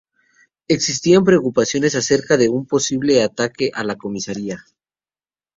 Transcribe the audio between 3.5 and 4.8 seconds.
a la comisaría.